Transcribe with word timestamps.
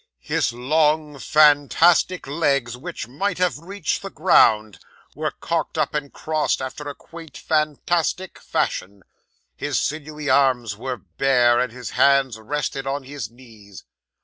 His 0.23 0.51
long, 0.51 1.19
fantastic 1.19 2.25
legs 2.25 2.75
which 2.75 3.07
might 3.07 3.37
have 3.37 3.59
reached 3.59 4.01
the 4.01 4.09
ground, 4.09 4.79
were 5.13 5.29
cocked 5.29 5.77
up, 5.77 5.93
and 5.93 6.11
crossed 6.11 6.59
after 6.59 6.85
a 6.89 6.95
quaint, 6.95 7.37
fantastic 7.37 8.39
fashion; 8.39 9.03
his 9.55 9.79
sinewy 9.79 10.27
arms 10.27 10.75
were 10.75 10.97
bare; 10.97 11.59
and 11.59 11.71
his 11.71 11.91
hands 11.91 12.39
rested 12.39 12.87
on 12.87 13.03
his 13.03 13.29
knees. 13.29 13.83